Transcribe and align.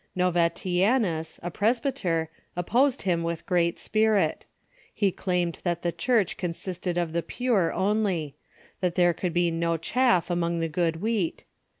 Novatianus, 0.17 1.39
a 1.43 1.51
presbyter, 1.51 2.31
opposed 2.55 3.03
him 3.03 3.21
with 3.21 3.45
great 3.45 3.77
spirit. 3.77 4.47
Ho 4.99 5.11
claimed 5.15 5.59
that 5.63 5.83
the 5.83 5.91
Church 5.91 6.37
consisted 6.37 6.97
of 6.97 7.13
the 7.13 7.21
pure 7.21 7.71
only; 7.71 8.35
that 8.79 8.95
there 8.95 9.13
could 9.13 9.31
be 9.31 9.51
no 9.51 9.77
chaff 9.77 10.31
among 10.31 10.57
the 10.59 10.67
good 10.67 11.03
wheat. 11.03 11.45